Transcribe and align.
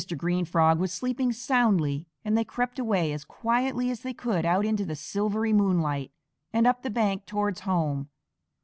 Green 0.17 0.45
Frog 0.45 0.79
was 0.79 0.91
sleeping 0.91 1.31
soundly, 1.31 2.07
and 2.25 2.35
they 2.35 2.43
crept 2.43 2.79
away 2.79 3.11
as 3.11 3.23
quietly 3.23 3.91
as 3.91 3.99
they 3.99 4.15
could 4.15 4.45
out 4.47 4.65
into 4.65 4.83
the 4.83 4.95
silvery 4.95 5.53
moonlight 5.53 6.09
and 6.51 6.65
up 6.65 6.81
the 6.81 6.89
bank 6.89 7.27
towards 7.27 7.59
home. 7.59 8.09